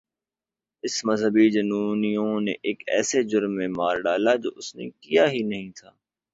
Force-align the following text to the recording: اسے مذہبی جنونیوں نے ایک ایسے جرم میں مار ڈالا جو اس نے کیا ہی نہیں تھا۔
اسے 0.83 1.01
مذہبی 1.07 1.45
جنونیوں 1.49 2.33
نے 2.41 2.53
ایک 2.61 2.79
ایسے 2.87 3.19
جرم 3.23 3.51
میں 3.55 3.67
مار 3.77 3.95
ڈالا 4.05 4.33
جو 4.35 4.49
اس 4.55 4.75
نے 4.75 4.89
کیا 5.01 5.25
ہی 5.31 5.41
نہیں 5.43 5.71
تھا۔ 5.75 5.89